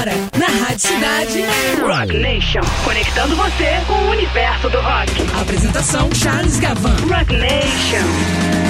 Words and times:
agora, 0.00 0.12
na 0.38 0.46
Rádio 0.46 0.80
Cidade. 0.80 1.44
Rock 1.80 2.18
Nation, 2.18 2.60
conectando 2.84 3.36
você 3.36 3.80
com 3.86 3.92
o 3.92 4.10
universo 4.10 4.70
do 4.70 4.80
rock. 4.80 5.12
Apresentação 5.40 6.08
Charles 6.14 6.58
Gavan. 6.58 6.96
Rock 7.06 7.32
Nation. 7.36 8.69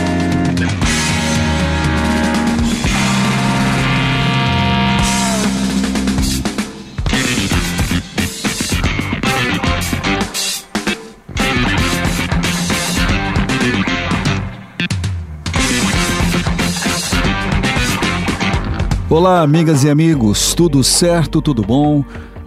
Olá, 19.10 19.40
amigas 19.40 19.82
e 19.82 19.90
amigos, 19.90 20.54
tudo 20.54 20.84
certo, 20.84 21.42
tudo 21.42 21.62
bom? 21.62 22.04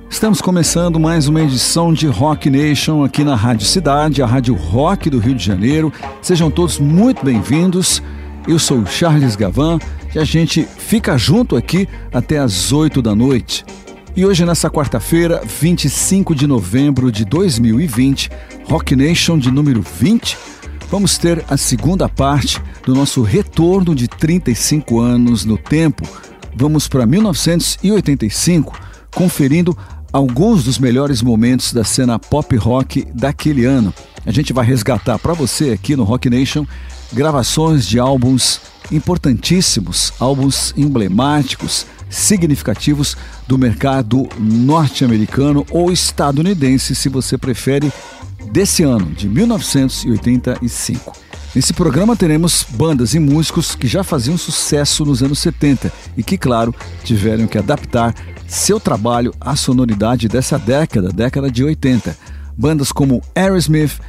Estamos 0.09 0.39
começando 0.39 0.97
mais 0.97 1.27
uma 1.27 1.41
edição 1.41 1.91
de 1.91 2.07
Rock 2.07 2.49
Nation 2.49 3.03
aqui 3.03 3.21
na 3.21 3.35
Rádio 3.35 3.67
Cidade, 3.67 4.23
a 4.23 4.25
Rádio 4.25 4.55
Rock 4.55 5.09
do 5.09 5.19
Rio 5.19 5.35
de 5.35 5.43
Janeiro. 5.43 5.91
Sejam 6.21 6.49
todos 6.49 6.79
muito 6.79 7.25
bem-vindos. 7.25 8.01
Eu 8.47 8.57
sou 8.57 8.85
Charles 8.85 9.35
Gavan 9.35 9.77
e 10.15 10.19
a 10.19 10.23
gente 10.23 10.63
fica 10.77 11.17
junto 11.17 11.57
aqui 11.57 11.85
até 12.13 12.37
às 12.37 12.71
8 12.71 13.01
da 13.01 13.13
noite. 13.13 13.65
E 14.15 14.25
hoje, 14.25 14.45
nessa 14.45 14.69
quarta-feira, 14.69 15.41
25 15.45 16.33
de 16.33 16.47
novembro 16.47 17.11
de 17.11 17.25
2020, 17.25 18.31
Rock 18.69 18.95
Nation 18.95 19.37
de 19.37 19.51
número 19.51 19.81
20, 19.81 20.37
vamos 20.89 21.17
ter 21.17 21.43
a 21.49 21.57
segunda 21.57 22.07
parte 22.07 22.61
do 22.85 22.95
nosso 22.95 23.21
retorno 23.21 23.93
de 23.93 24.07
35 24.07 25.01
anos 25.01 25.43
no 25.43 25.57
tempo 25.57 26.07
vamos 26.55 26.87
para 26.87 27.05
1985, 27.05 28.79
conferindo 29.13 29.77
alguns 30.11 30.63
dos 30.63 30.77
melhores 30.77 31.21
momentos 31.21 31.73
da 31.73 31.83
cena 31.83 32.19
pop 32.19 32.55
rock 32.55 33.07
daquele 33.13 33.65
ano. 33.65 33.93
A 34.25 34.31
gente 34.31 34.53
vai 34.53 34.65
resgatar 34.65 35.17
para 35.19 35.33
você 35.33 35.71
aqui 35.71 35.95
no 35.95 36.03
Rock 36.03 36.29
Nation 36.29 36.65
gravações 37.11 37.85
de 37.87 37.99
álbuns 37.99 38.61
importantíssimos, 38.91 40.13
álbuns 40.19 40.73
emblemáticos, 40.77 41.85
significativos 42.09 43.17
do 43.47 43.57
mercado 43.57 44.27
norte-americano 44.39 45.65
ou 45.71 45.91
estadunidense, 45.91 46.95
se 46.95 47.09
você 47.09 47.37
prefere, 47.37 47.91
desse 48.51 48.83
ano, 48.83 49.07
de 49.11 49.27
1985. 49.27 51.13
Nesse 51.55 51.71
programa 51.71 52.15
teremos 52.15 52.65
bandas 52.67 53.13
e 53.13 53.19
músicos 53.19 53.75
que 53.75 53.87
já 53.87 54.03
faziam 54.03 54.35
sucesso 54.37 55.05
nos 55.05 55.21
anos 55.21 55.37
70 55.37 55.91
e 56.17 56.23
que, 56.23 56.35
claro, 56.35 56.73
tiveram 57.03 57.45
que 57.45 57.59
adaptar 57.59 58.15
seu 58.47 58.79
trabalho 58.79 59.31
à 59.39 59.55
sonoridade 59.55 60.27
dessa 60.27 60.57
década, 60.57 61.09
década 61.09 61.51
de 61.51 61.63
80. 61.63 62.17
Bandas 62.57 62.91
como 62.91 63.21
Aerosmith 63.35 63.99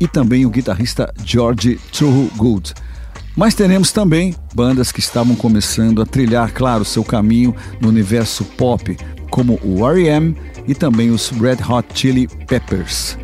e 0.00 0.08
também 0.08 0.44
o 0.44 0.50
guitarrista 0.50 1.12
George 1.24 1.78
Thorogood. 1.96 2.74
Mas 3.36 3.54
teremos 3.54 3.92
também 3.92 4.34
bandas 4.52 4.90
que 4.90 4.98
estavam 4.98 5.36
começando 5.36 6.02
a 6.02 6.06
trilhar, 6.06 6.52
claro, 6.52 6.84
seu 6.84 7.04
caminho 7.04 7.54
no 7.80 7.88
universo 7.88 8.44
pop, 8.44 8.96
como 9.30 9.60
o 9.62 9.88
R.E.M. 9.88 10.36
e 10.66 10.74
também 10.74 11.10
os 11.10 11.30
Red 11.30 11.58
Hot 11.68 11.86
Chili 11.94 12.26
Peppers. 12.48 13.16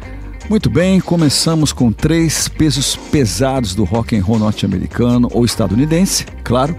Muito 0.48 0.68
bem, 0.68 1.00
começamos 1.00 1.72
com 1.72 1.90
três 1.90 2.48
pesos 2.48 2.96
pesados 2.96 3.74
do 3.74 3.82
rock 3.82 4.14
and 4.14 4.22
roll 4.22 4.38
norte-americano 4.38 5.28
ou 5.32 5.44
estadunidense, 5.44 6.26
claro. 6.44 6.76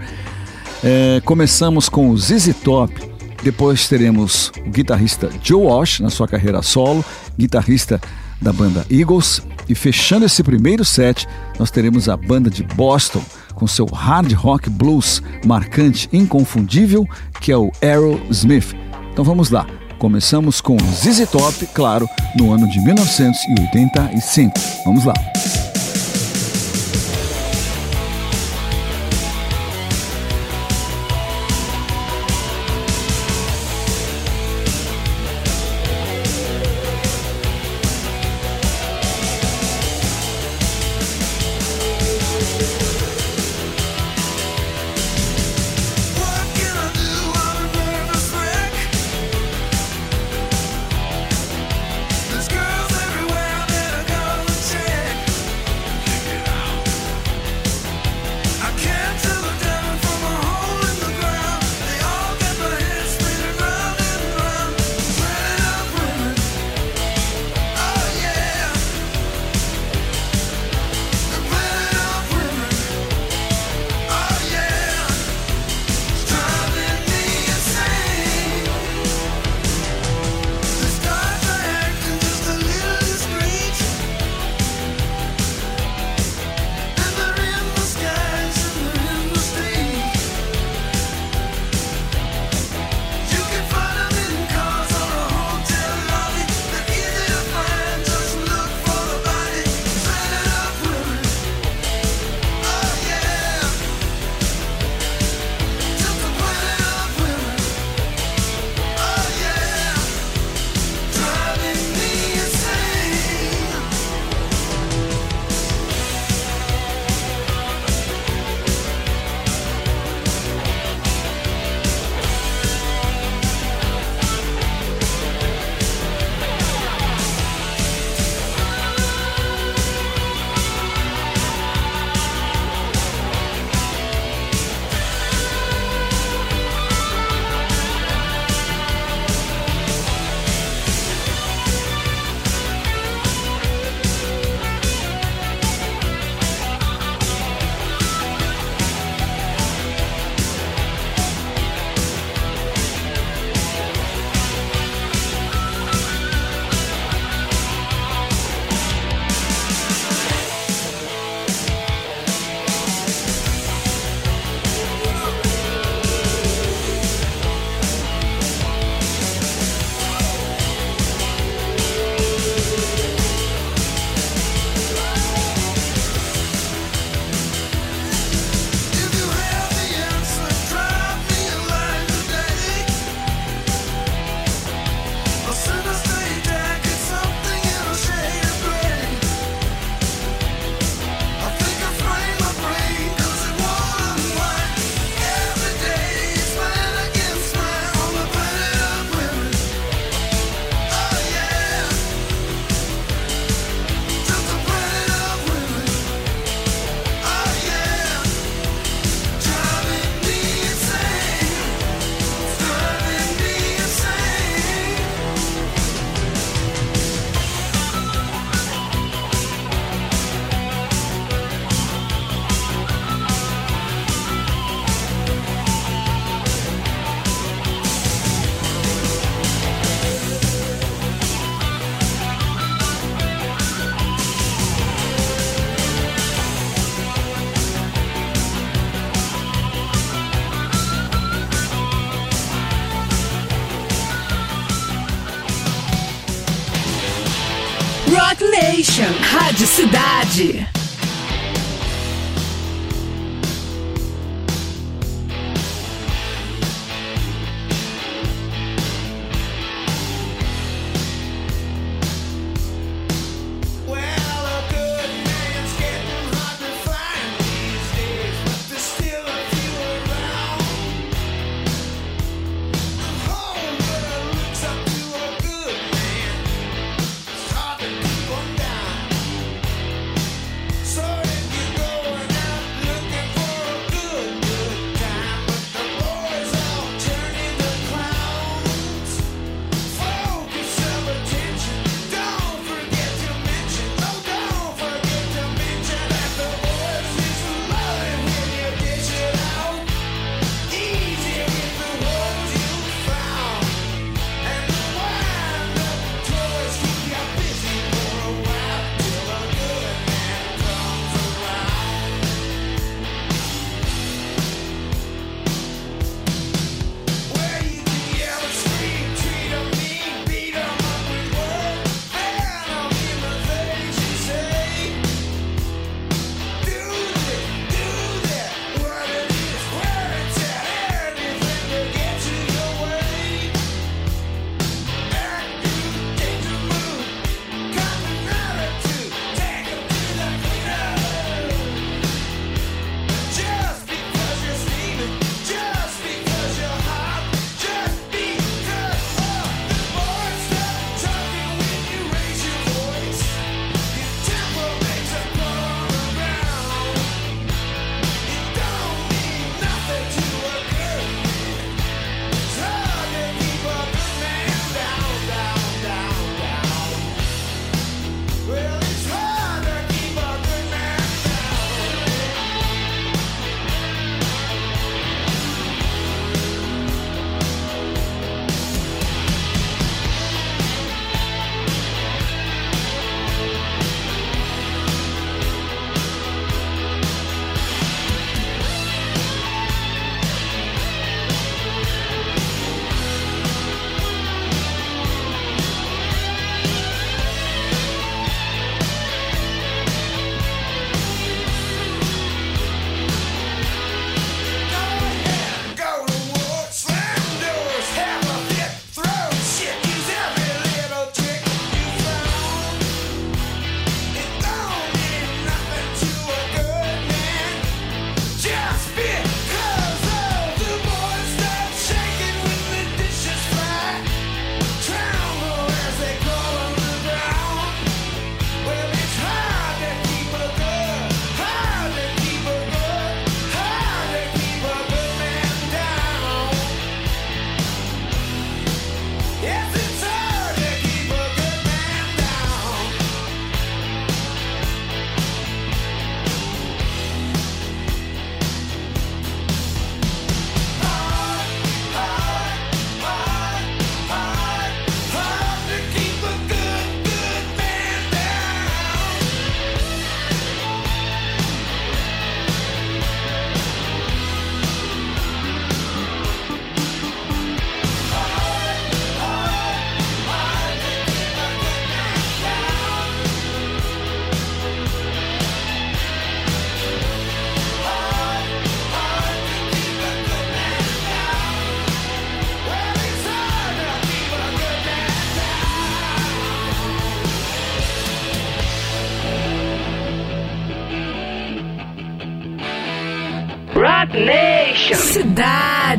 É, 0.84 1.20
começamos 1.24 1.88
com 1.88 2.10
o 2.10 2.16
ZZ 2.16 2.54
Top, 2.62 2.94
depois 3.42 3.88
teremos 3.88 4.52
o 4.64 4.70
guitarrista 4.70 5.30
Joe 5.42 5.64
Walsh 5.64 5.98
na 5.98 6.10
sua 6.10 6.28
carreira 6.28 6.62
solo, 6.62 7.04
guitarrista 7.36 8.00
da 8.40 8.52
banda 8.52 8.86
Eagles, 8.88 9.42
e 9.68 9.74
fechando 9.74 10.24
esse 10.24 10.44
primeiro 10.44 10.84
set, 10.84 11.26
nós 11.58 11.70
teremos 11.70 12.08
a 12.08 12.16
banda 12.16 12.48
de 12.48 12.62
Boston 12.62 13.22
com 13.56 13.66
seu 13.66 13.86
hard 13.86 14.32
rock 14.32 14.70
blues 14.70 15.20
marcante, 15.44 16.08
inconfundível, 16.12 17.04
que 17.40 17.50
é 17.50 17.56
o 17.56 17.72
Aerosmith. 17.82 18.76
Então 19.12 19.24
vamos 19.24 19.50
lá. 19.50 19.66
Começamos 19.98 20.60
com 20.60 20.76
ZZ 20.78 21.28
Top, 21.30 21.66
claro, 21.68 22.08
no 22.38 22.52
ano 22.52 22.68
de 22.68 22.80
1985. 22.80 24.52
Vamos 24.84 25.04
lá. 25.04 25.14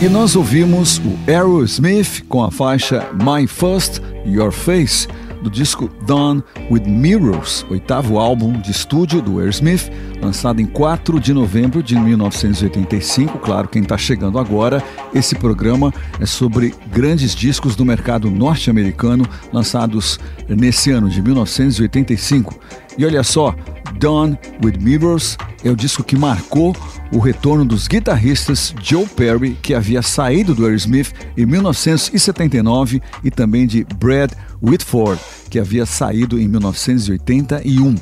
E 0.00 0.08
nós 0.08 0.36
ouvimos 0.36 0.98
o 0.98 1.18
Aerosmith 1.28 2.22
com 2.28 2.44
a 2.44 2.52
faixa 2.52 3.10
My 3.14 3.48
First 3.48 4.00
Your 4.24 4.52
Face 4.52 5.08
do 5.42 5.50
disco 5.50 5.90
Dawn 6.06 6.40
with 6.70 6.82
Mirrors, 6.86 7.66
oitavo 7.68 8.16
álbum 8.16 8.60
de 8.60 8.70
estúdio 8.70 9.20
do 9.20 9.40
Aerosmith, 9.40 9.90
lançado 10.22 10.60
em 10.60 10.66
4 10.66 11.18
de 11.18 11.34
novembro 11.34 11.82
de 11.82 11.98
1985. 11.98 13.40
Claro, 13.40 13.66
quem 13.66 13.82
está 13.82 13.98
chegando 13.98 14.38
agora, 14.38 14.80
esse 15.12 15.34
programa 15.34 15.92
é 16.20 16.26
sobre 16.26 16.72
grandes 16.92 17.34
discos 17.34 17.74
do 17.74 17.84
mercado 17.84 18.30
norte-americano 18.30 19.28
lançados 19.52 20.20
nesse 20.48 20.92
ano 20.92 21.10
de 21.10 21.20
1985. 21.20 22.56
E 22.96 23.04
olha 23.04 23.24
só, 23.24 23.52
Dawn 23.98 24.36
with 24.64 24.78
Mirrors 24.80 25.36
é 25.64 25.70
o 25.70 25.76
disco 25.76 26.04
que 26.04 26.16
marcou 26.16 26.74
o 27.12 27.18
retorno 27.18 27.64
dos 27.64 27.88
guitarristas 27.88 28.74
Joe 28.82 29.06
Perry, 29.06 29.56
que 29.60 29.74
havia 29.74 30.02
saído 30.02 30.54
do 30.54 30.64
Aerosmith 30.64 31.12
em 31.36 31.46
1979, 31.46 33.02
e 33.24 33.30
também 33.30 33.66
de 33.66 33.84
Brad 33.98 34.32
Whitford, 34.62 35.20
que 35.50 35.58
havia 35.58 35.86
saído 35.86 36.38
em 36.40 36.46
1981. 36.46 37.96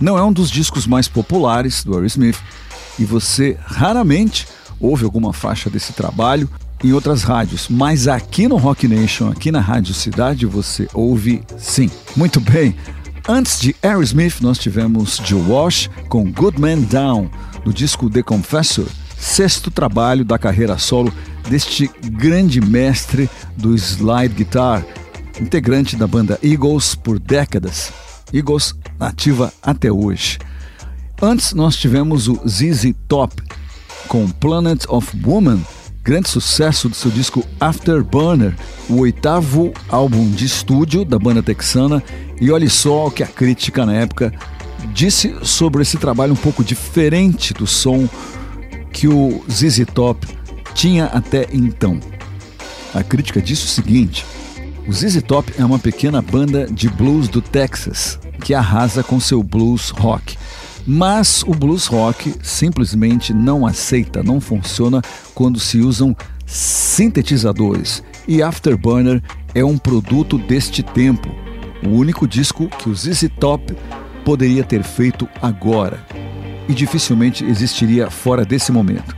Não 0.00 0.18
é 0.18 0.22
um 0.22 0.32
dos 0.32 0.50
discos 0.50 0.86
mais 0.86 1.08
populares 1.08 1.84
do 1.84 1.94
Aerosmith, 1.94 2.38
e 2.98 3.04
você 3.04 3.56
raramente 3.64 4.46
ouve 4.78 5.04
alguma 5.04 5.32
faixa 5.32 5.70
desse 5.70 5.92
trabalho 5.92 6.48
em 6.84 6.92
outras 6.92 7.22
rádios, 7.22 7.68
mas 7.70 8.08
aqui 8.08 8.48
no 8.48 8.56
Rock 8.56 8.88
Nation, 8.88 9.30
aqui 9.30 9.52
na 9.52 9.60
Rádio 9.60 9.94
Cidade, 9.94 10.46
você 10.46 10.88
ouve 10.92 11.42
sim. 11.56 11.88
Muito 12.16 12.40
bem. 12.40 12.74
Antes 13.28 13.60
de 13.60 13.76
Aerosmith, 13.80 14.40
nós 14.40 14.58
tivemos 14.58 15.20
Joe 15.24 15.40
Walsh 15.42 15.88
com 16.08 16.30
Good 16.30 16.60
Man 16.60 16.80
Down, 16.80 17.30
do 17.64 17.72
disco 17.72 18.10
The 18.10 18.20
Confessor, 18.20 18.86
sexto 19.16 19.70
trabalho 19.70 20.24
da 20.24 20.36
carreira 20.36 20.76
solo 20.76 21.12
deste 21.48 21.88
grande 22.04 22.60
mestre 22.60 23.30
do 23.56 23.76
slide 23.76 24.34
guitar, 24.34 24.84
integrante 25.40 25.94
da 25.94 26.08
banda 26.08 26.36
Eagles 26.42 26.96
por 26.96 27.20
décadas. 27.20 27.92
Eagles 28.32 28.74
ativa 28.98 29.52
até 29.62 29.92
hoje. 29.92 30.38
Antes 31.20 31.52
nós 31.52 31.76
tivemos 31.76 32.26
o 32.26 32.40
ZZ 32.44 32.92
Top 33.06 33.40
com 34.08 34.28
Planet 34.28 34.84
of 34.88 35.16
Woman, 35.24 35.60
grande 36.02 36.28
sucesso 36.28 36.88
do 36.88 36.96
seu 36.96 37.10
disco 37.12 37.46
Afterburner, 37.60 38.52
o 38.88 38.98
oitavo 38.98 39.72
álbum 39.88 40.28
de 40.32 40.44
estúdio 40.44 41.04
da 41.04 41.20
banda 41.20 41.40
texana 41.40 42.02
e 42.42 42.50
olhe 42.50 42.68
só 42.68 43.06
o 43.06 43.10
que 43.10 43.22
a 43.22 43.26
crítica 43.28 43.86
na 43.86 43.94
época 43.94 44.34
disse 44.92 45.32
sobre 45.44 45.82
esse 45.82 45.96
trabalho 45.96 46.32
um 46.32 46.36
pouco 46.36 46.64
diferente 46.64 47.54
do 47.54 47.68
som 47.68 48.08
que 48.92 49.06
o 49.06 49.44
ZZ 49.48 49.86
Top 49.94 50.26
tinha 50.74 51.04
até 51.04 51.46
então. 51.52 52.00
A 52.92 53.04
crítica 53.04 53.40
disse 53.40 53.66
o 53.66 53.68
seguinte: 53.68 54.26
o 54.88 54.92
ZZ 54.92 55.22
Top 55.22 55.54
é 55.56 55.64
uma 55.64 55.78
pequena 55.78 56.20
banda 56.20 56.66
de 56.66 56.88
blues 56.88 57.28
do 57.28 57.40
Texas 57.40 58.18
que 58.42 58.52
arrasa 58.52 59.04
com 59.04 59.20
seu 59.20 59.40
blues 59.40 59.90
rock. 59.90 60.36
Mas 60.84 61.44
o 61.44 61.54
blues 61.54 61.86
rock 61.86 62.34
simplesmente 62.42 63.32
não 63.32 63.64
aceita, 63.64 64.20
não 64.20 64.40
funciona 64.40 65.00
quando 65.32 65.60
se 65.60 65.78
usam 65.78 66.16
sintetizadores. 66.44 68.02
E 68.26 68.42
Afterburner 68.42 69.22
é 69.54 69.64
um 69.64 69.78
produto 69.78 70.36
deste 70.38 70.82
tempo 70.82 71.51
o 71.84 71.90
único 71.90 72.26
disco 72.26 72.68
que 72.68 72.88
o 72.88 72.94
ZZ 72.94 73.28
Top 73.38 73.74
poderia 74.24 74.64
ter 74.64 74.82
feito 74.82 75.28
agora 75.40 76.04
e 76.68 76.74
dificilmente 76.74 77.44
existiria 77.44 78.10
fora 78.10 78.44
desse 78.44 78.70
momento. 78.70 79.16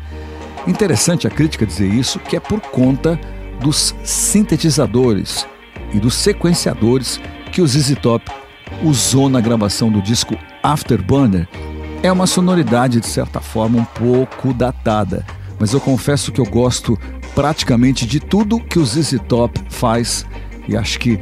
Interessante 0.66 1.26
a 1.26 1.30
crítica 1.30 1.66
dizer 1.66 1.88
isso, 1.88 2.18
que 2.18 2.36
é 2.36 2.40
por 2.40 2.60
conta 2.60 3.20
dos 3.60 3.94
sintetizadores 4.02 5.46
e 5.92 6.00
dos 6.00 6.14
sequenciadores 6.14 7.20
que 7.52 7.60
o 7.60 7.66
ZZ 7.66 7.96
Top 8.00 8.30
usou 8.82 9.28
na 9.28 9.40
gravação 9.40 9.90
do 9.90 10.00
disco 10.00 10.36
Afterburner. 10.62 11.46
É 12.02 12.10
uma 12.10 12.26
sonoridade 12.26 13.00
de 13.00 13.06
certa 13.06 13.40
forma 13.40 13.78
um 13.78 13.84
pouco 13.84 14.52
datada, 14.52 15.24
mas 15.58 15.72
eu 15.72 15.80
confesso 15.80 16.32
que 16.32 16.40
eu 16.40 16.46
gosto 16.46 16.98
praticamente 17.34 18.06
de 18.06 18.20
tudo 18.20 18.60
que 18.60 18.78
o 18.78 18.84
ZZ 18.84 19.18
Top 19.28 19.60
faz 19.68 20.26
e 20.66 20.76
acho 20.76 20.98
que 20.98 21.20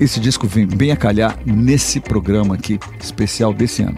esse 0.00 0.18
disco 0.18 0.46
vem 0.46 0.66
bem 0.66 0.90
a 0.90 0.96
calhar 0.96 1.38
nesse 1.44 2.00
programa 2.00 2.54
aqui, 2.54 2.80
especial 2.98 3.52
desse 3.52 3.82
ano. 3.82 3.96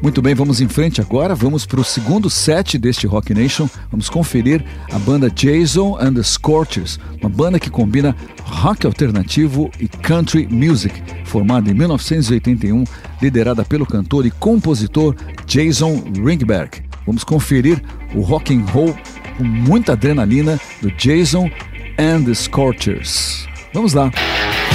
Muito 0.00 0.22
bem, 0.22 0.34
vamos 0.34 0.62
em 0.62 0.68
frente 0.68 1.00
agora. 1.00 1.34
Vamos 1.34 1.66
para 1.66 1.80
o 1.80 1.84
segundo 1.84 2.30
set 2.30 2.78
deste 2.78 3.06
Rock 3.06 3.34
Nation. 3.34 3.68
Vamos 3.90 4.08
conferir 4.08 4.64
a 4.90 4.98
banda 4.98 5.28
Jason 5.28 5.98
and 6.00 6.14
the 6.14 6.22
Scorchers, 6.22 6.98
uma 7.20 7.28
banda 7.28 7.60
que 7.60 7.68
combina 7.68 8.16
rock 8.44 8.86
alternativo 8.86 9.70
e 9.78 9.86
country 9.86 10.48
music, 10.50 10.94
formada 11.24 11.70
em 11.70 11.74
1981, 11.74 12.84
liderada 13.20 13.62
pelo 13.62 13.84
cantor 13.84 14.24
e 14.24 14.30
compositor 14.30 15.14
Jason 15.46 16.02
Ringberg. 16.24 16.82
Vamos 17.04 17.24
conferir 17.24 17.82
o 18.14 18.22
rock 18.22 18.54
and 18.54 18.64
roll 18.70 18.96
com 19.36 19.44
muita 19.44 19.92
adrenalina 19.92 20.58
do 20.80 20.90
Jason 20.92 21.50
and 21.98 22.24
the 22.24 22.34
Scorchers. 22.34 23.46
Vamos 23.74 23.92
lá. 23.92 24.10
telling 24.10 24.69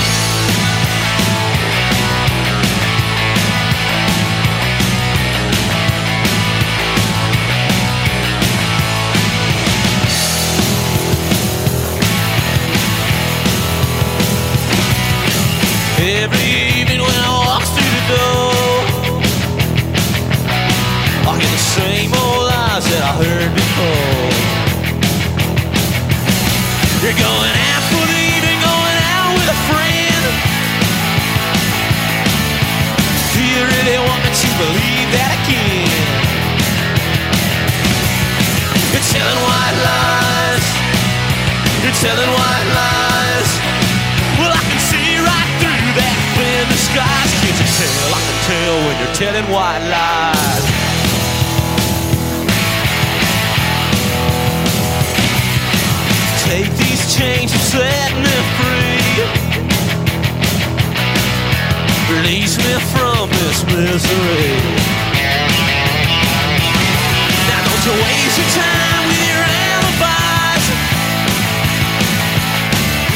tell? 47.78 48.10
I 48.16 48.22
can 48.28 48.40
tell 48.48 48.76
when 48.88 48.96
you're 49.02 49.16
telling 49.16 49.48
white 49.52 49.84
lies. 49.92 50.66
Take 56.48 56.72
these 56.80 57.04
chains 57.16 57.52
and 57.52 57.66
set 57.74 58.12
me 58.24 58.36
free. 58.56 59.16
Release 62.16 62.56
me 62.64 62.74
from 62.94 63.28
this 63.30 63.60
misery. 63.68 64.56
Now 67.50 67.62
don't 67.68 67.84
you 67.88 67.96
waste 68.06 68.38
your 68.40 68.52
time 68.56 69.04
with 69.10 69.24
your 69.32 69.44
alibis. 69.68 70.64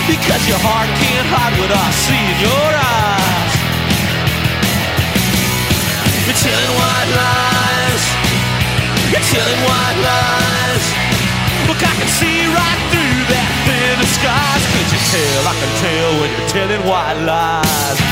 Because 0.10 0.44
your 0.50 0.60
heart 0.60 0.90
can't 1.00 1.28
hide 1.32 1.56
what 1.62 1.72
I 1.72 1.88
see 2.04 2.24
in 2.34 2.38
your 2.44 2.72
eyes. 2.76 3.39
You're 6.30 6.38
telling 6.38 6.76
white 6.78 7.10
lies. 7.18 8.04
You're 9.10 9.28
telling 9.34 9.62
white 9.66 9.98
lies. 9.98 10.86
Look, 11.68 11.82
I 11.82 11.90
can 11.98 12.08
see 12.08 12.46
right 12.46 12.82
through 12.94 13.26
that 13.34 13.50
thin 13.66 13.98
disguise. 13.98 14.62
Can't 14.70 14.92
you 14.94 15.02
tell? 15.10 15.48
I 15.50 15.56
can 15.58 15.72
tell 15.82 16.22
when 16.22 16.30
you're 16.30 16.50
telling 16.54 16.86
white 16.86 17.18
lies. 17.26 18.09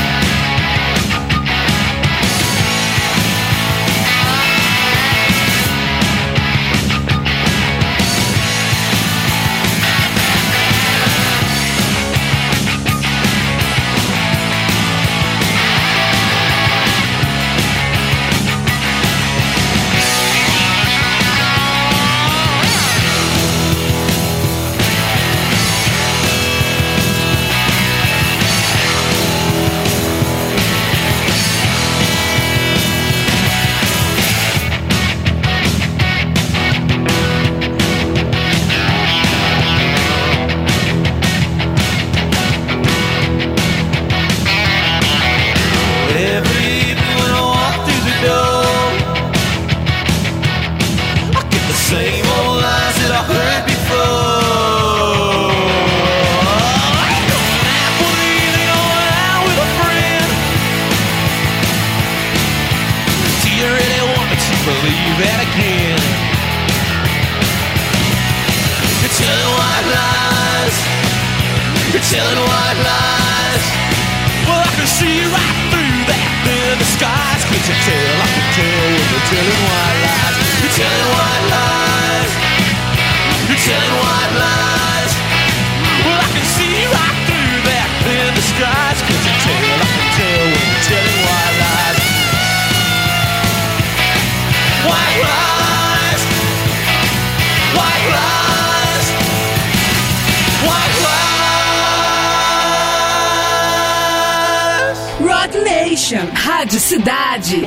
Cidade. 106.88 107.60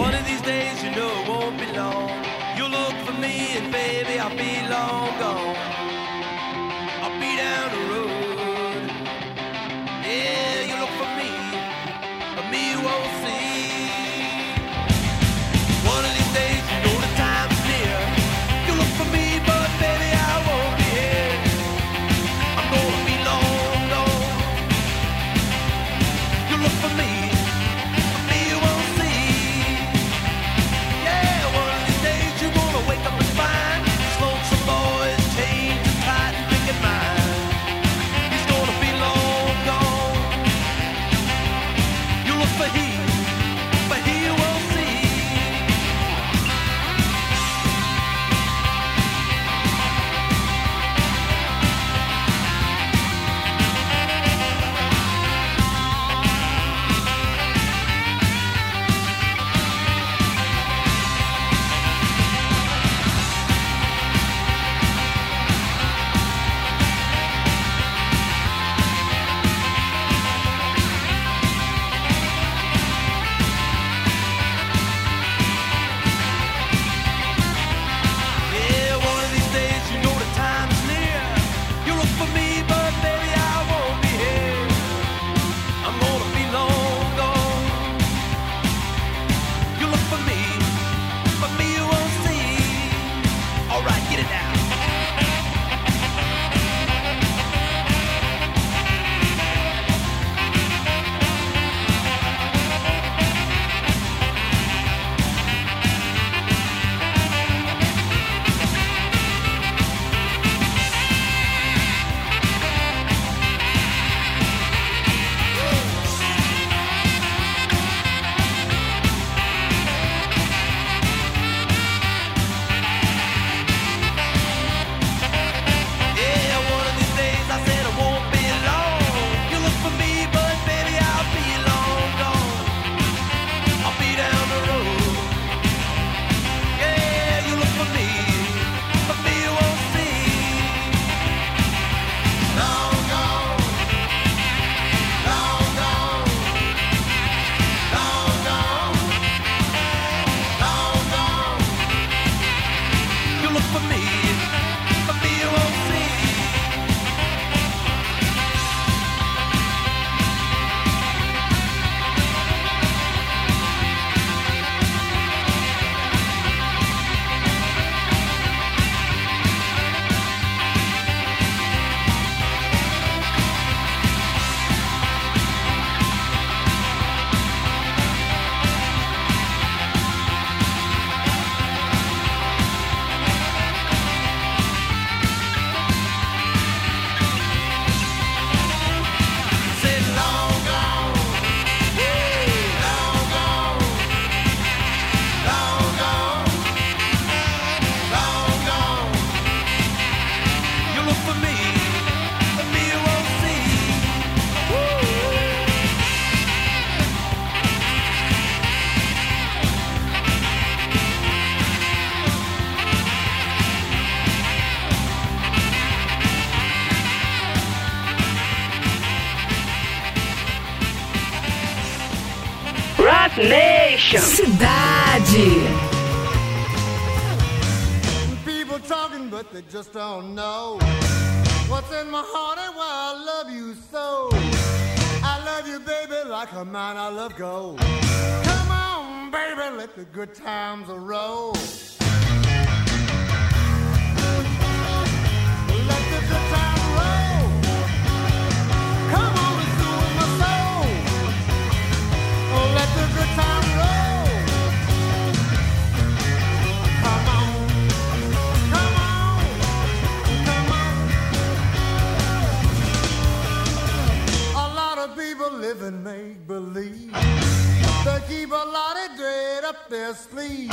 Their 270.12 270.18
sleeve. 270.18 270.70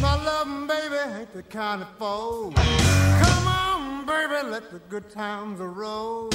My 0.00 0.22
loving 0.24 0.66
baby 0.66 0.96
ain't 0.96 1.32
the 1.32 1.42
kind 1.44 1.82
of 1.82 1.88
foe. 1.98 2.52
Come 2.54 3.46
on, 3.46 4.06
baby, 4.06 4.48
let 4.48 4.70
the 4.70 4.80
good 4.90 5.08
times 5.10 5.58
roll. 5.58 6.30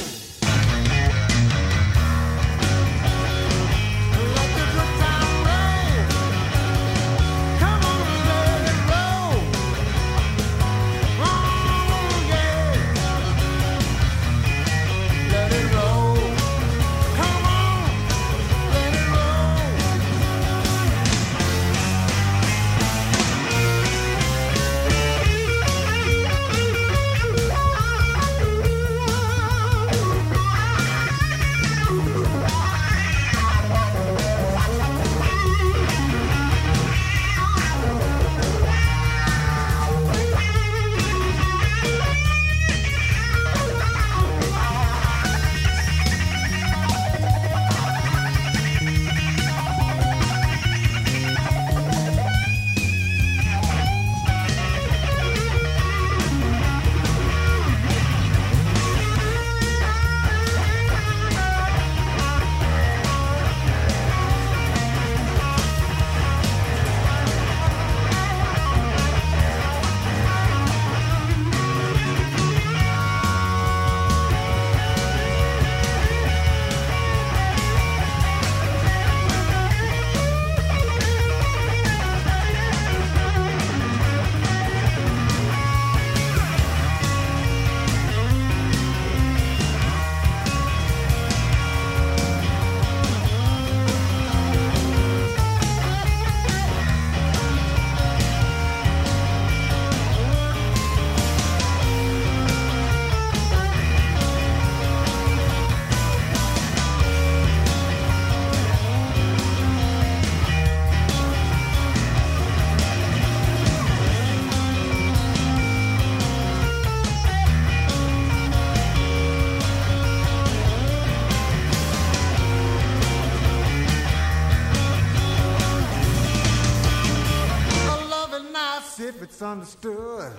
If 129.58 129.63
it's 129.63 129.86
understood. 129.86 130.34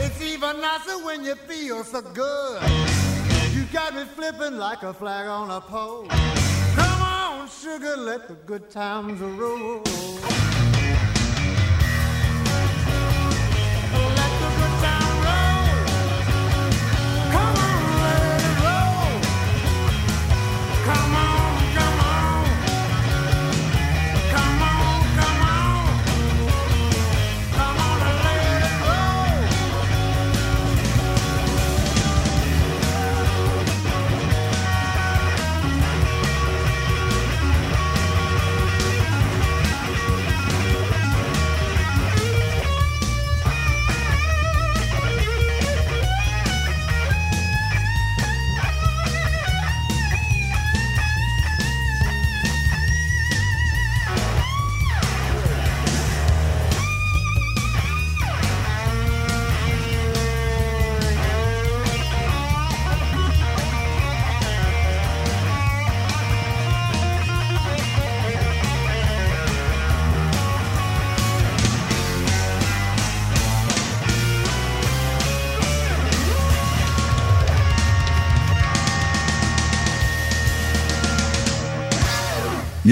It's 0.00 0.20
even 0.22 0.60
nicer 0.60 1.04
when 1.04 1.24
you 1.24 1.34
feel 1.34 1.84
so 1.84 2.02
good. 2.02 2.62
You 3.52 3.64
got 3.72 3.94
me 3.94 4.04
flipping 4.04 4.58
like 4.58 4.82
a 4.82 4.92
flag 4.92 5.28
on 5.28 5.50
a 5.50 5.60
pole. 5.60 6.06
Come 6.08 7.02
on, 7.02 7.48
sugar, 7.48 7.96
let 7.96 8.28
the 8.28 8.34
good 8.34 8.70
times 8.70 9.20
roll. 9.20 9.82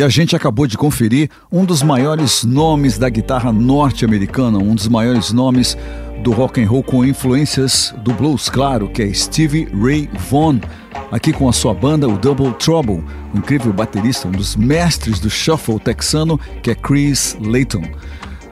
E 0.01 0.03
a 0.03 0.09
gente 0.09 0.35
acabou 0.35 0.67
de 0.67 0.79
conferir 0.79 1.29
um 1.53 1.63
dos 1.63 1.83
maiores 1.83 2.43
nomes 2.43 2.97
da 2.97 3.11
guitarra 3.11 3.53
norte-americana, 3.53 4.57
um 4.57 4.75
dos 4.75 4.89
maiores 4.89 5.31
nomes 5.31 5.77
do 6.23 6.33
rock 6.33 6.59
and 6.59 6.67
roll 6.67 6.83
com 6.83 7.05
influências 7.05 7.95
do 7.99 8.15
blues, 8.15 8.49
claro, 8.49 8.89
que 8.89 9.03
é 9.03 9.13
Stevie 9.13 9.69
Ray 9.79 10.09
Vaughan, 10.31 10.59
aqui 11.13 11.35
com 11.35 11.51
a 11.51 11.53
sua 11.53 11.75
banda, 11.75 12.09
o 12.09 12.17
Double 12.17 12.51
Trouble, 12.55 13.05
um 13.35 13.41
incrível 13.41 13.75
baterista, 13.75 14.27
um 14.27 14.31
dos 14.31 14.57
mestres 14.57 15.21
do 15.21 15.29
shuffle 15.29 15.79
texano, 15.79 16.41
que 16.63 16.71
é 16.71 16.75
Chris 16.75 17.37
Layton. 17.39 17.83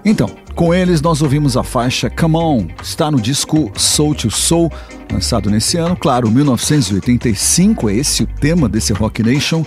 Então, 0.05 0.29
com 0.55 0.75
eles 0.75 1.01
nós 1.01 1.23
ouvimos 1.23 1.57
a 1.57 1.63
faixa 1.63 2.11
Come 2.11 2.37
On, 2.37 2.67
está 2.83 3.11
no 3.11 3.19
disco 3.19 3.73
Soul 3.75 4.15
to 4.15 4.31
Soul, 4.31 4.71
lançado 5.11 5.49
nesse 5.49 5.79
ano, 5.79 5.97
claro, 5.97 6.31
1985, 6.31 7.89
é 7.89 7.95
esse 7.95 8.23
o 8.23 8.27
tema 8.27 8.69
desse 8.69 8.93
Rock 8.93 9.23
Nation, 9.23 9.65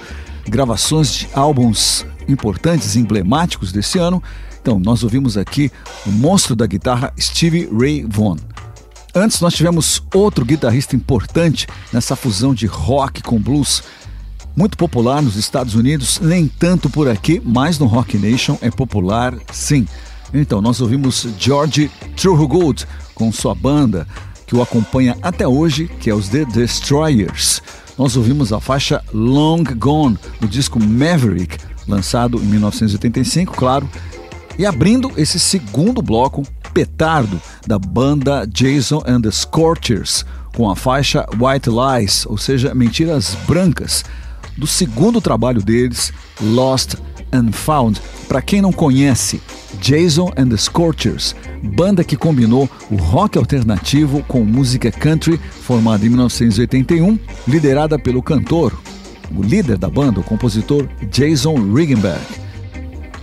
gravações 0.47 1.13
de 1.13 1.30
álbuns 1.34 2.06
importantes, 2.27 2.95
emblemáticos 2.95 3.71
desse 3.71 3.97
ano. 3.97 4.21
Então, 4.62 4.80
nós 4.80 5.04
ouvimos 5.04 5.38
aqui 5.38 5.71
o 6.06 6.12
monstro 6.12 6.56
da 6.56 6.67
guitarra 6.67 7.13
Stevie 7.19 7.69
Ray 7.71 8.06
Vaughan. 8.08 8.38
Antes, 9.13 9.41
nós 9.41 9.54
tivemos 9.54 10.01
outro 10.13 10.45
guitarrista 10.45 10.95
importante 10.95 11.67
nessa 11.91 12.15
fusão 12.15 12.54
de 12.54 12.65
rock 12.65 13.21
com 13.21 13.39
blues, 13.39 13.84
muito 14.56 14.77
popular 14.77 15.21
nos 15.21 15.36
Estados 15.36 15.75
Unidos, 15.75 16.19
nem 16.21 16.47
tanto 16.47 16.89
por 16.89 17.10
aqui, 17.10 17.41
mas 17.43 17.77
no 17.77 17.88
Rock 17.88 18.17
Nation 18.17 18.58
é 18.62 18.69
popular 18.69 19.36
sim. 19.51 19.88
Então, 20.34 20.62
nós 20.62 20.80
ouvimos 20.80 21.27
George 21.38 21.91
Thorogood 22.15 22.88
com 23.13 23.32
sua 23.32 23.54
banda, 23.54 24.08
que 24.47 24.56
o 24.56 24.62
acompanha 24.62 25.17
até 25.21 25.47
hoje, 25.47 25.89
que 25.99 26.10
é 26.10 26.15
os 26.15 26.30
The 26.30 26.45
Destroyers. 26.45 27.62
Nós 27.97 28.15
ouvimos 28.15 28.51
a 28.54 28.60
faixa 28.60 29.04
Long 29.13 29.63
Gone, 29.63 30.17
do 30.39 30.47
disco 30.47 30.80
Maverick, 30.80 31.58
lançado 31.88 32.38
em 32.38 32.45
1985, 32.45 33.56
claro. 33.56 33.89
E 34.58 34.65
abrindo 34.65 35.12
esse 35.17 35.39
segundo 35.39 36.01
bloco, 36.01 36.43
Petardo, 36.73 37.39
da 37.67 37.77
banda 37.77 38.45
Jason 38.47 39.04
and 39.06 39.21
the 39.21 39.32
Scorchers, 39.32 40.25
com 40.56 40.69
a 40.69 40.75
faixa 40.75 41.25
White 41.39 41.69
Lies, 41.69 42.25
ou 42.25 42.38
seja, 42.38 42.73
Mentiras 42.73 43.36
Brancas, 43.47 44.04
do 44.58 44.67
segundo 44.67 45.21
trabalho 45.21 45.62
deles, 45.62 46.13
Lost 46.41 46.95
and 47.32 47.51
Found. 47.51 48.01
Para 48.27 48.41
quem 48.41 48.62
não 48.62 48.71
conhece, 48.71 49.41
Jason 49.80 50.32
and 50.38 50.49
the 50.49 50.58
Scorchers, 50.58 51.36
banda 51.62 52.04
que 52.04 52.15
combinou 52.15 52.69
o 52.89 52.95
rock 52.95 53.38
alternativo 53.38 54.24
com 54.28 54.43
música 54.43 54.91
country, 54.91 55.39
formada 55.50 56.06
em 56.06 56.10
1981, 56.10 57.19
liderada 57.47 57.97
pelo 58.00 58.21
cantor, 58.21 58.74
o 59.36 59.41
líder 59.41 59.78
da 59.78 59.89
banda, 59.89 60.19
o 60.19 60.24
compositor 60.24 60.88
Jason 61.10 61.56
Riggenberg. 61.74 62.21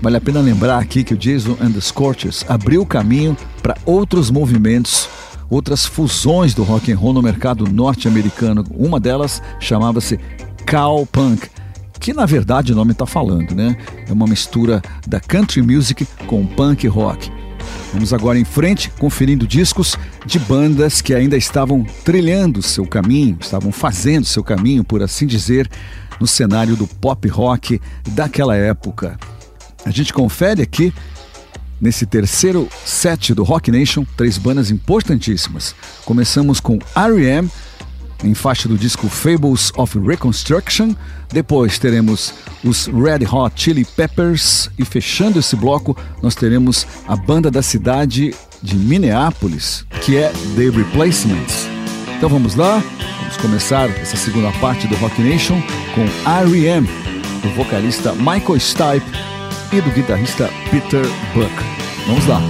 Vale 0.01 0.17
a 0.17 0.21
pena 0.21 0.41
lembrar 0.41 0.79
aqui 0.79 1.03
que 1.03 1.15
o 1.15 1.17
Jason 1.17 1.57
and 1.61 1.73
the 1.73 1.81
Scorchers 1.81 2.45
abriu 2.49 2.87
caminho 2.87 3.37
para 3.61 3.77
outros 3.85 4.31
movimentos, 4.31 5.09
outras 5.51 5.85
fusões 5.85 6.55
do 6.55 6.63
rock 6.63 6.93
and 6.93 6.97
roll 6.97 7.13
no 7.13 7.23
mercado 7.23 7.67
norte-americano. 7.67 8.65
Uma 8.71 9.01
delas 9.01 9.43
chamava-se 9.59 10.19
Cow 10.65 11.05
Punk, 11.05 11.49
que 11.99 12.13
na 12.13 12.27
verdade 12.27 12.73
o 12.73 12.77
nome 12.77 12.93
está 12.93 13.07
falando, 13.07 13.57
né? 13.57 13.77
É 14.09 14.13
uma 14.13 14.27
mistura 14.27 14.81
da 15.07 15.19
country 15.19 15.63
music 15.63 16.07
com 16.27 16.47
punk 16.47 16.87
rock. 16.87 17.38
Vamos 17.93 18.13
agora 18.13 18.39
em 18.39 18.45
frente, 18.45 18.91
conferindo 18.99 19.47
discos 19.47 19.97
de 20.27 20.39
bandas 20.39 21.01
que 21.01 21.15
ainda 21.15 21.37
estavam 21.37 21.85
trilhando 22.05 22.63
seu 22.63 22.87
caminho, 22.87 23.39
estavam 23.41 23.73
fazendo 23.73 24.27
seu 24.27 24.45
caminho, 24.45 24.85
por 24.85 25.03
assim 25.03 25.27
dizer, 25.27 25.71
no 26.21 26.27
cenário 26.27 26.77
do 26.77 26.87
pop 26.87 27.27
rock 27.29 27.81
daquela 28.09 28.55
época. 28.55 29.19
A 29.85 29.91
gente 29.91 30.13
confere 30.13 30.61
aqui, 30.61 30.93
nesse 31.81 32.05
terceiro 32.05 32.69
set 32.85 33.33
do 33.33 33.43
Rock 33.43 33.71
Nation, 33.71 34.05
três 34.17 34.37
bandas 34.37 34.71
importantíssimas. 34.71 35.75
Começamos 36.05 36.61
com 36.61 36.79
R.E.M., 36.95 37.51
em 38.25 38.35
faixa 38.35 38.69
do 38.69 38.77
disco 38.77 39.09
Fables 39.09 39.73
of 39.77 39.99
Reconstruction. 39.99 40.95
Depois 41.31 41.79
teremos 41.79 42.33
os 42.65 42.87
Red 42.87 43.27
Hot 43.31 43.53
Chili 43.55 43.85
Peppers 43.85 44.71
e 44.79 44.85
fechando 44.85 45.39
esse 45.39 45.55
bloco 45.55 45.97
nós 46.23 46.35
teremos 46.35 46.87
a 47.07 47.15
banda 47.15 47.51
da 47.51 47.63
cidade 47.63 48.35
de 48.63 48.77
Minneapolis, 48.77 49.85
que 50.03 50.17
é 50.17 50.33
The 50.57 50.71
Replacements. 50.71 51.69
Então 52.17 52.29
vamos 52.29 52.55
lá, 52.55 52.83
vamos 53.21 53.37
começar 53.37 53.89
essa 54.01 54.17
segunda 54.17 54.51
parte 54.53 54.87
do 54.89 54.97
Rock 54.97 55.23
Nation 55.23 55.61
com 55.95 56.03
R.E.M., 56.29 56.89
do 57.43 57.51
vocalista 57.55 58.13
Michael 58.15 58.59
Stipe 58.59 59.07
e 59.73 59.81
do 59.81 59.91
guitarrista 59.91 60.51
Peter 60.71 61.05
Buck. 61.35 61.53
Vamos 62.07 62.27
lá. 62.27 62.41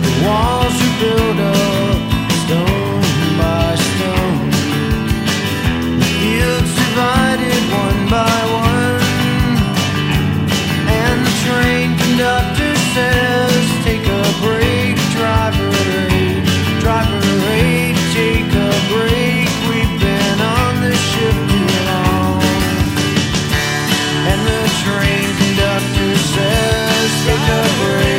Discovery. 27.48 28.17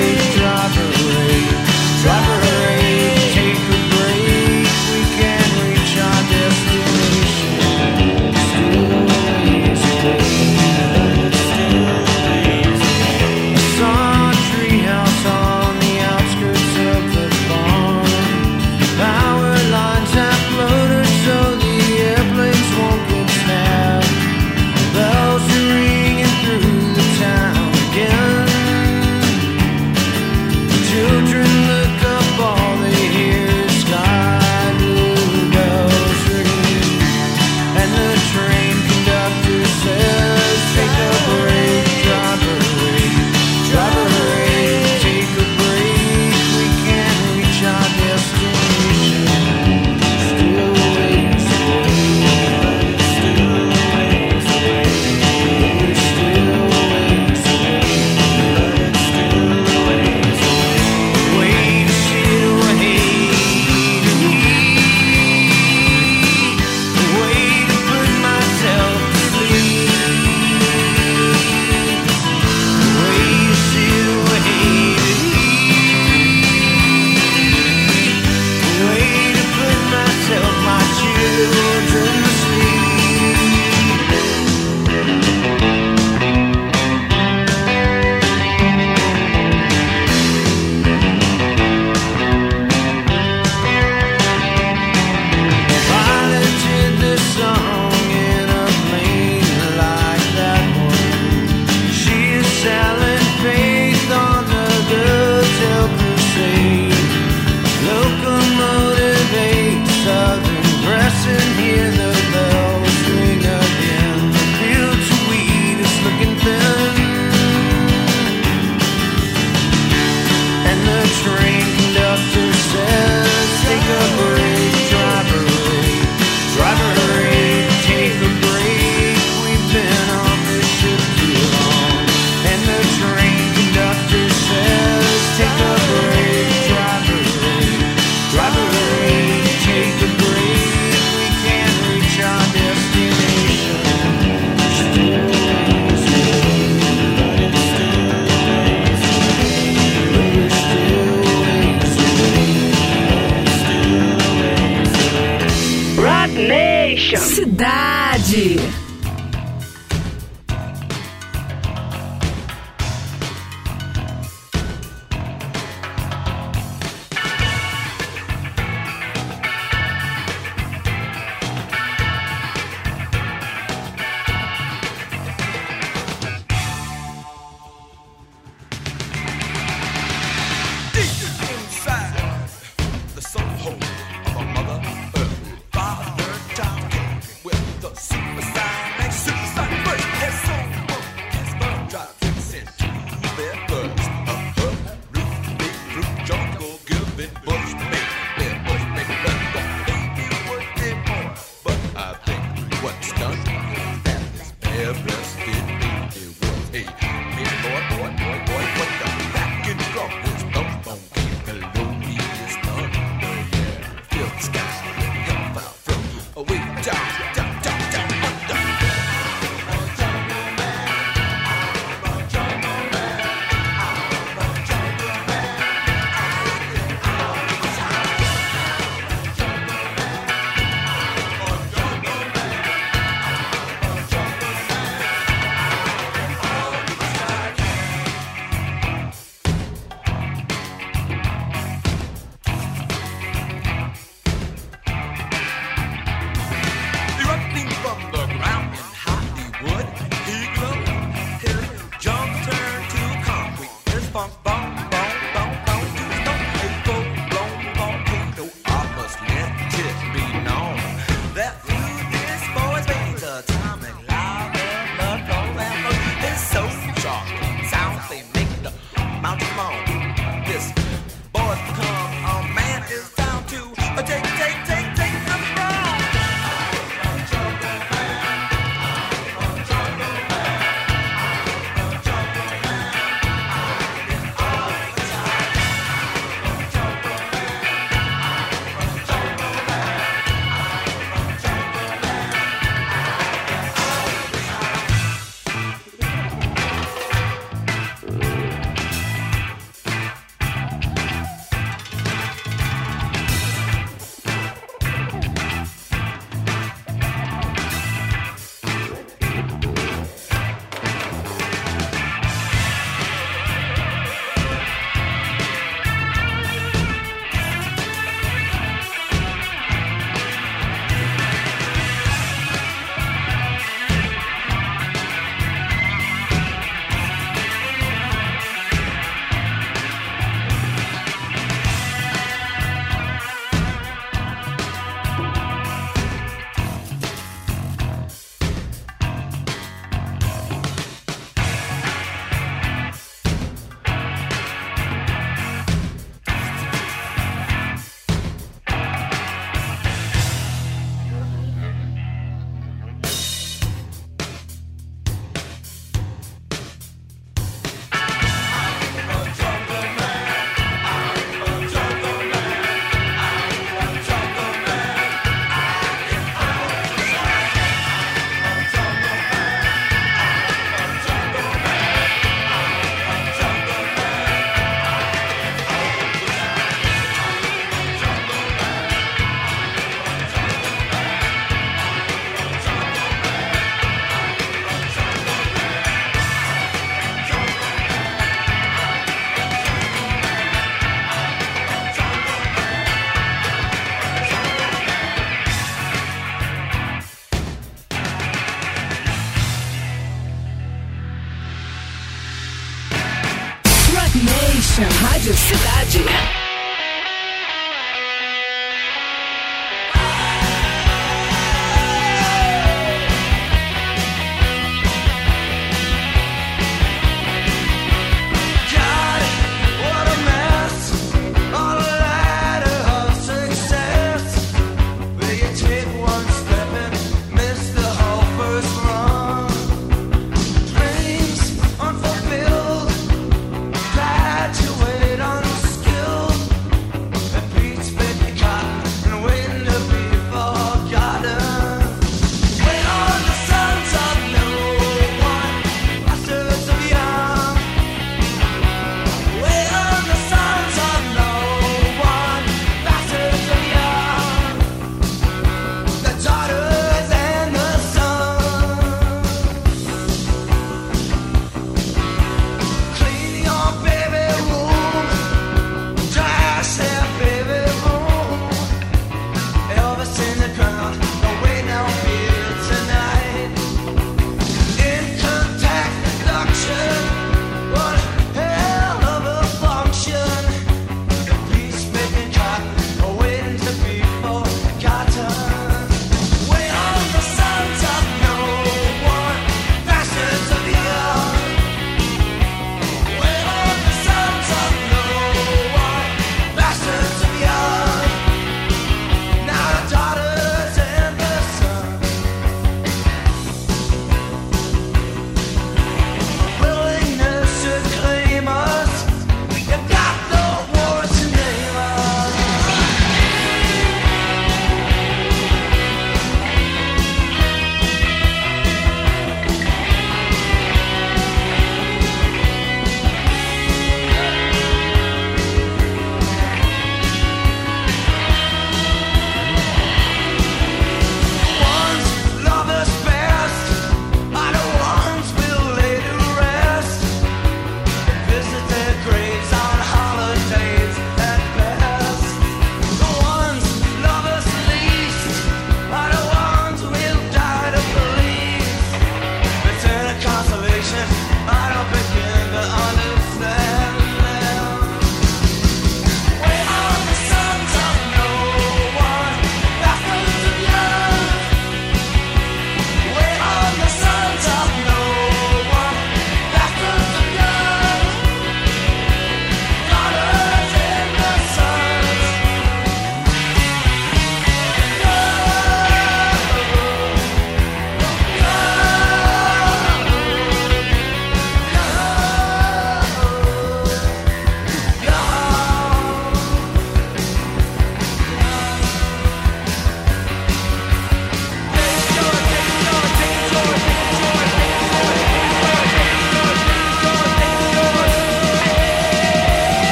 You 425.40 425.48
take 425.56 425.99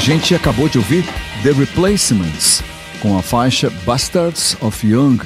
gente 0.00 0.34
acabou 0.34 0.66
de 0.66 0.78
ouvir 0.78 1.04
The 1.42 1.52
Replacements 1.52 2.64
com 3.02 3.18
a 3.18 3.22
faixa 3.22 3.70
Bastards 3.84 4.56
of 4.62 4.86
Young. 4.86 5.18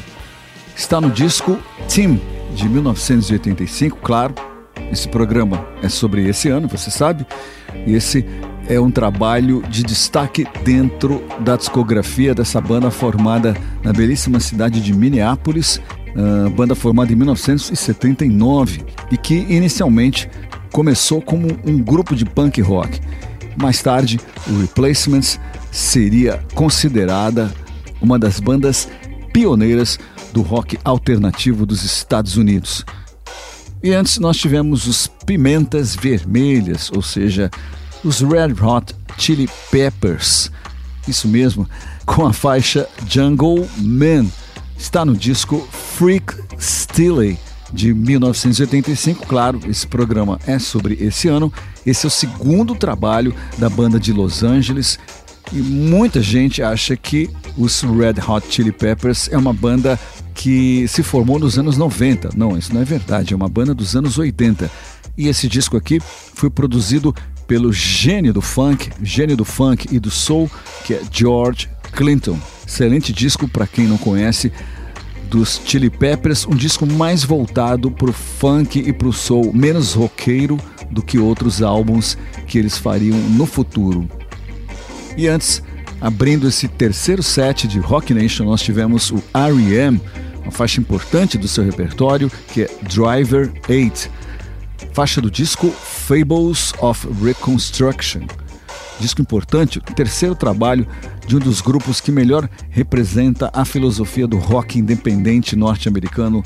Está 0.77 1.01
no 1.01 1.11
disco 1.11 1.61
Team 1.89 2.21
de 2.57 2.69
1985, 2.69 3.99
claro. 4.03 4.35
Esse 4.91 5.09
programa 5.09 5.65
é 5.81 5.89
sobre 5.89 6.29
esse 6.29 6.49
ano, 6.49 6.67
você 6.67 6.91
sabe. 6.91 7.25
E 7.87 7.95
esse 7.95 8.27
é 8.69 8.81
um 8.81 8.91
trabalho 8.91 9.63
de 9.69 9.85
destaque 9.85 10.45
dentro 10.65 11.23
da 11.39 11.57
discografia 11.57 12.35
dessa 12.35 12.61
banda 12.61 12.91
formada 12.91 13.57
na 13.85 13.93
belíssima 13.93 14.41
cidade 14.41 14.81
de 14.81 14.93
Minneapolis, 14.93 15.81
ah, 16.17 16.51
banda 16.51 16.75
formada 16.75 17.13
em 17.13 17.17
1979 17.17 18.85
e 19.13 19.17
que 19.17 19.35
inicialmente 19.49 20.29
começou 20.73 21.23
como 21.23 21.47
um 21.65 21.79
grupo 21.79 22.17
de 22.17 22.25
punk 22.25 22.61
rock. 22.61 23.01
Mais 23.57 23.83
tarde, 23.83 24.21
o 24.47 24.61
Replacements 24.61 25.41
seria 25.71 26.45
considerada 26.55 27.53
uma 28.01 28.19
das 28.19 28.41
bandas 28.41 28.89
pioneiras 29.33 29.99
do 30.33 30.43
rock 30.43 30.79
alternativo 30.85 31.65
dos 31.65 31.85
Estados 31.85 32.37
Unidos. 32.37 32.85
E 33.83 33.93
antes 33.93 34.19
nós 34.19 34.37
tivemos 34.37 34.87
os 34.87 35.07
Pimentas 35.07 35.95
Vermelhas, 35.95 36.91
ou 36.91 37.03
seja, 37.03 37.51
os 38.03 38.21
Red 38.21 38.55
Hot 38.63 38.95
Chili 39.19 39.49
Peppers. 39.71 40.51
Isso 41.07 41.29
mesmo, 41.29 41.69
com 42.07 42.27
a 42.27 42.33
faixa 42.33 42.89
Jungle 43.09 43.69
Man. 43.79 44.27
Está 44.79 45.05
no 45.05 45.17
disco 45.17 45.67
Freak 45.71 46.35
Steely 46.59 47.39
de 47.73 47.93
1985. 47.93 49.27
Claro, 49.27 49.61
esse 49.69 49.87
programa 49.87 50.39
é 50.47 50.59
sobre 50.59 50.95
esse 51.01 51.29
ano. 51.29 51.53
Esse 51.87 52.07
é 52.07 52.09
o 52.09 52.11
segundo 52.11 52.75
trabalho 52.75 53.35
da 53.59 53.69
banda 53.69 53.99
de 53.99 54.13
Los 54.13 54.43
Angeles. 54.43 54.99
E 55.53 55.57
muita 55.57 56.23
gente 56.23 56.63
acha 56.63 56.97
que 56.97 57.29
os 57.57 57.83
Red 57.83 58.15
Hot 58.27 58.47
Chili 58.49 58.73
Peppers 58.73 59.29
é 59.31 59.37
uma 59.37 59.53
banda 59.53 59.99
que 60.35 60.87
se 60.89 61.03
formou 61.03 61.39
nos 61.39 61.59
anos 61.59 61.77
90. 61.77 62.31
Não, 62.37 62.57
isso 62.57 62.75
não 62.75 62.81
é 62.81 62.85
verdade, 62.85 63.33
é 63.33 63.37
uma 63.37 63.49
banda 63.49 63.75
dos 63.75 63.95
anos 63.95 64.19
80. 64.19 64.71
E 65.17 65.29
esse 65.29 65.47
disco 65.47 65.77
aqui 65.77 66.01
foi 66.01 66.51
produzido 66.51 67.15
pelo 67.47 67.73
gênio 67.73 68.33
do 68.33 68.41
funk, 68.41 68.91
gênio 69.03 69.37
do 69.37 69.45
funk 69.45 69.87
e 69.93 70.01
do 70.01 70.11
soul, 70.11 70.51
que 70.85 70.95
é 70.95 71.03
George 71.11 71.69
Clinton. 71.93 72.39
Excelente 72.67 73.13
disco 73.13 73.47
para 73.47 73.67
quem 73.67 73.87
não 73.87 73.99
conhece 73.99 74.51
dos 75.35 75.61
Chili 75.65 75.91
Peppers, 75.91 76.47
um 76.47 76.55
disco 76.55 76.87
mais 76.87 77.25
voltado 77.25 77.91
para 77.91 78.09
o 78.09 78.13
funk 78.13 78.79
e 78.79 78.93
para 78.93 79.09
o 79.09 79.13
soul, 79.13 79.53
menos 79.53 79.93
roqueiro 79.93 80.57
do 80.93 81.03
que 81.03 81.19
outros 81.19 81.61
álbuns 81.61 82.17
que 82.47 82.57
eles 82.57 82.79
fariam 82.79 83.19
no 83.19 83.45
futuro. 83.45 84.09
E 85.17 85.27
antes, 85.27 85.61
abrindo 86.01 86.47
esse 86.47 86.69
terceiro 86.69 87.21
set 87.21 87.67
de 87.67 87.81
Rock 87.81 88.15
Nation, 88.15 88.45
nós 88.45 88.63
tivemos 88.63 89.11
o 89.11 89.21
R.E.M., 89.35 90.01
uma 90.41 90.53
faixa 90.53 90.81
importante 90.81 91.37
do 91.37 91.49
seu 91.49 91.65
repertório, 91.65 92.31
que 92.53 92.63
é 92.63 92.71
Driver 92.83 93.53
8, 93.69 94.09
faixa 94.93 95.21
do 95.21 95.29
disco 95.29 95.69
Fables 95.69 96.73
of 96.79 97.09
Reconstruction 97.21 98.21
disco 99.01 99.21
importante, 99.21 99.79
o 99.79 99.83
terceiro 99.83 100.35
trabalho 100.35 100.87
de 101.27 101.37
um 101.37 101.39
dos 101.39 101.61
grupos 101.61 102.01
que 102.01 102.13
melhor 102.13 102.49
representa 102.71 103.51
a 103.53 103.65
filosofia 103.65 104.27
do 104.27 104.39
rock 104.39 104.79
independente 104.79 105.57
norte-americano, 105.57 106.43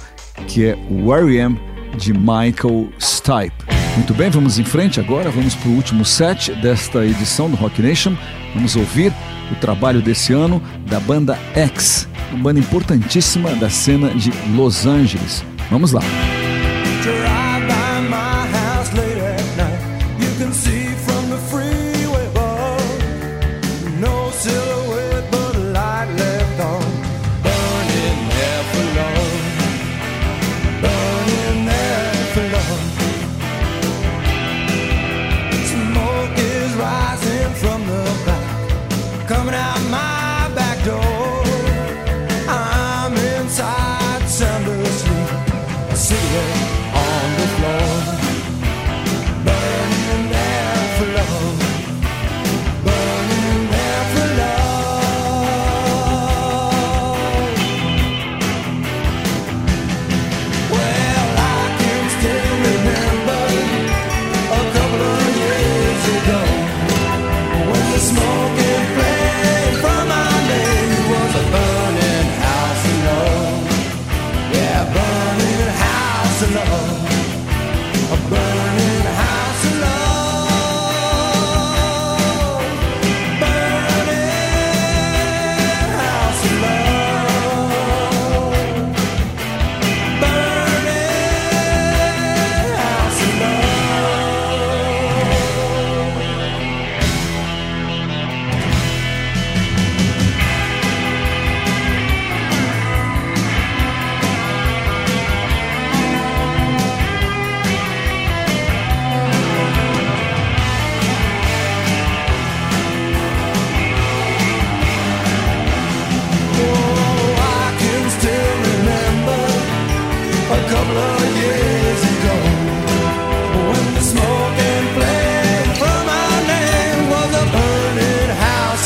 que 0.46 0.64
é 0.64 0.78
Where 0.90 1.32
I 1.32 1.40
Am, 1.40 1.60
de 1.96 2.12
Michael 2.12 2.88
Stipe. 3.00 3.64
Muito 3.96 4.14
bem, 4.14 4.30
vamos 4.30 4.58
em 4.58 4.64
frente 4.64 5.00
agora, 5.00 5.30
vamos 5.30 5.54
para 5.54 5.68
o 5.70 5.74
último 5.74 6.04
set 6.04 6.52
desta 6.56 7.04
edição 7.04 7.50
do 7.50 7.56
Rock 7.56 7.82
Nation. 7.82 8.16
Vamos 8.54 8.76
ouvir 8.76 9.12
o 9.50 9.54
trabalho 9.56 10.00
desse 10.00 10.32
ano 10.32 10.62
da 10.86 11.00
banda 11.00 11.38
X, 11.54 12.08
uma 12.30 12.44
banda 12.44 12.60
importantíssima 12.60 13.54
da 13.56 13.68
cena 13.68 14.10
de 14.10 14.30
Los 14.54 14.86
Angeles. 14.86 15.44
Vamos 15.70 15.92
lá! 15.92 16.02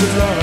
to 0.03 0.19
love. 0.19 0.41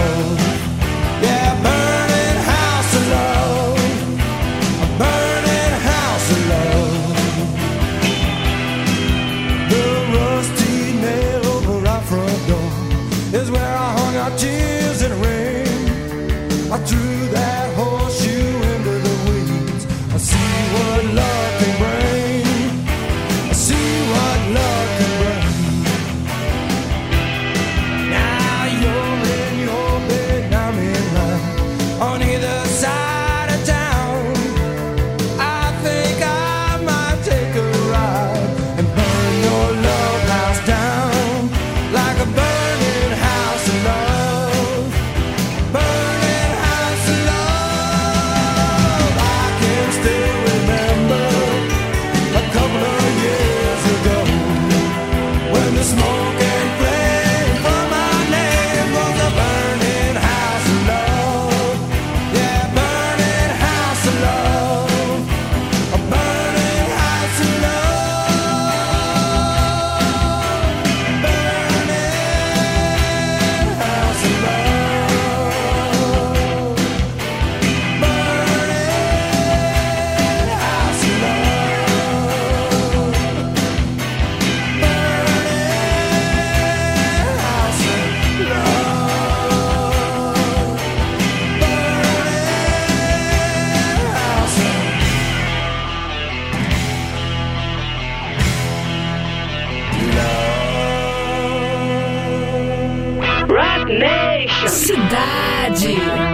Cidade. 104.69 106.28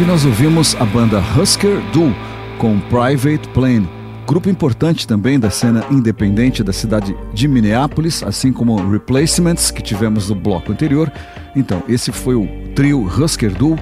E 0.00 0.04
nós 0.04 0.24
ouvimos 0.24 0.76
a 0.76 0.84
banda 0.84 1.20
Husker 1.36 1.80
Du 1.90 2.14
com 2.56 2.78
Private 2.82 3.48
Plane, 3.48 3.88
grupo 4.28 4.48
importante 4.48 5.08
também 5.08 5.40
da 5.40 5.50
cena 5.50 5.84
independente 5.90 6.62
da 6.62 6.72
cidade 6.72 7.16
de 7.34 7.48
Minneapolis, 7.48 8.22
assim 8.22 8.52
como 8.52 8.76
Replacements, 8.88 9.72
que 9.72 9.82
tivemos 9.82 10.28
no 10.28 10.36
bloco 10.36 10.70
anterior. 10.70 11.12
Então, 11.56 11.82
esse 11.88 12.12
foi 12.12 12.36
o 12.36 12.46
trio 12.76 13.04
Husker 13.06 13.50
Du 13.50 13.76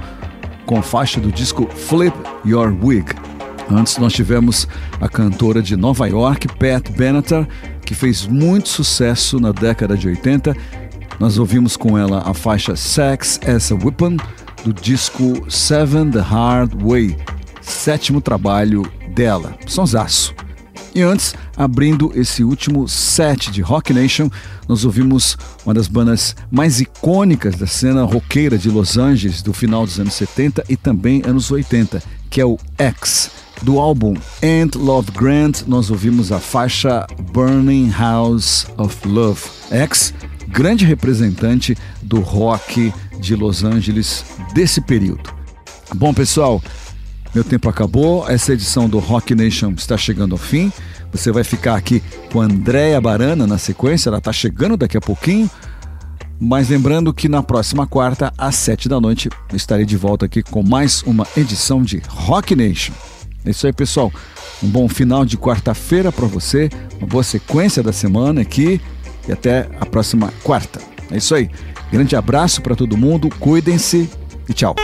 com 0.64 0.80
faixa 0.80 1.20
do 1.20 1.30
disco 1.30 1.68
Flip 1.68 2.16
Your 2.46 2.74
Wig. 2.82 3.12
Antes 3.70 3.98
nós 3.98 4.14
tivemos 4.14 4.66
a 4.98 5.08
cantora 5.10 5.60
de 5.60 5.76
Nova 5.76 6.06
York, 6.06 6.48
Pat 6.56 6.90
Benatar, 6.92 7.46
que 7.84 7.94
fez 7.94 8.26
muito 8.26 8.70
sucesso 8.70 9.38
na 9.38 9.52
década 9.52 9.96
de 9.98 10.08
80. 10.08 10.56
Nós 11.20 11.36
ouvimos 11.36 11.76
com 11.76 11.98
ela 11.98 12.22
a 12.24 12.32
faixa 12.32 12.74
Sex 12.74 13.38
as 13.46 13.70
a 13.70 13.74
Weapon, 13.74 14.16
do 14.66 14.72
disco 14.72 15.48
Seven 15.48 16.10
the 16.10 16.18
Hard 16.18 16.82
Way, 16.82 17.16
sétimo 17.60 18.20
trabalho 18.20 18.82
dela, 19.14 19.56
sonsaço. 19.64 20.34
E 20.92 21.02
antes, 21.02 21.36
abrindo 21.56 22.10
esse 22.16 22.42
último 22.42 22.88
set 22.88 23.52
de 23.52 23.62
Rock 23.62 23.94
Nation, 23.94 24.28
nós 24.66 24.84
ouvimos 24.84 25.38
uma 25.64 25.72
das 25.72 25.86
bandas 25.86 26.34
mais 26.50 26.80
icônicas 26.80 27.54
da 27.54 27.66
cena 27.68 28.02
roqueira 28.02 28.58
de 28.58 28.68
Los 28.68 28.98
Angeles 28.98 29.40
do 29.40 29.52
final 29.52 29.86
dos 29.86 30.00
anos 30.00 30.14
70 30.14 30.64
e 30.68 30.76
também 30.76 31.22
anos 31.24 31.48
80, 31.48 32.02
que 32.28 32.40
é 32.40 32.44
o 32.44 32.58
X. 32.76 33.30
Do 33.62 33.78
álbum 33.78 34.14
And 34.42 34.76
Love 34.76 35.12
Grant, 35.12 35.62
nós 35.68 35.92
ouvimos 35.92 36.32
a 36.32 36.40
faixa 36.40 37.06
Burning 37.32 37.90
House 37.90 38.66
of 38.76 39.06
Love. 39.06 39.42
X, 39.70 40.12
grande 40.48 40.84
representante 40.84 41.76
do 42.02 42.20
rock 42.20 42.92
de 43.18 43.34
Los 43.34 43.64
Angeles 43.64 44.24
desse 44.54 44.80
período. 44.80 45.34
Bom, 45.94 46.12
pessoal, 46.12 46.62
meu 47.34 47.44
tempo 47.44 47.68
acabou. 47.68 48.28
Essa 48.28 48.52
edição 48.52 48.88
do 48.88 48.98
Rock 48.98 49.34
Nation 49.34 49.72
está 49.76 49.96
chegando 49.96 50.32
ao 50.34 50.38
fim. 50.38 50.72
Você 51.12 51.30
vai 51.30 51.44
ficar 51.44 51.76
aqui 51.76 52.02
com 52.32 52.40
a 52.40 52.44
Andréia 52.44 53.00
Barana 53.00 53.46
na 53.46 53.58
sequência, 53.58 54.08
ela 54.08 54.18
está 54.18 54.32
chegando 54.32 54.76
daqui 54.76 54.96
a 54.96 55.00
pouquinho. 55.00 55.50
Mas 56.38 56.68
lembrando 56.68 57.14
que 57.14 57.28
na 57.28 57.42
próxima 57.42 57.86
quarta, 57.86 58.32
às 58.36 58.56
sete 58.56 58.88
da 58.88 59.00
noite, 59.00 59.30
estarei 59.54 59.86
de 59.86 59.96
volta 59.96 60.26
aqui 60.26 60.42
com 60.42 60.62
mais 60.62 61.02
uma 61.02 61.26
edição 61.36 61.82
de 61.82 62.02
Rock 62.08 62.54
Nation. 62.54 62.92
É 63.44 63.50
isso 63.50 63.66
aí, 63.66 63.72
pessoal. 63.72 64.12
Um 64.62 64.68
bom 64.68 64.88
final 64.88 65.24
de 65.24 65.38
quarta-feira 65.38 66.10
para 66.10 66.26
você, 66.26 66.68
uma 66.98 67.06
boa 67.06 67.22
sequência 67.22 67.82
da 67.82 67.92
semana 67.92 68.42
aqui 68.42 68.80
e 69.26 69.32
até 69.32 69.68
a 69.80 69.86
próxima 69.86 70.32
quarta. 70.42 70.95
É 71.11 71.16
isso 71.16 71.34
aí. 71.34 71.50
Grande 71.90 72.16
abraço 72.16 72.61
para 72.61 72.74
todo 72.74 72.96
mundo, 72.96 73.28
cuidem-se 73.38 74.11
e 74.48 74.54
tchau. 74.54 74.74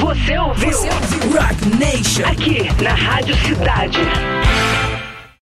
Você 0.00 0.38
ouviu? 0.38 0.72
Você 0.72 0.88
ouviu 0.88 1.40
Rock 1.40 1.68
Nation. 1.78 2.26
Aqui 2.26 2.82
na 2.82 2.94
Rádio 2.94 3.34
Cidade. 3.36 3.98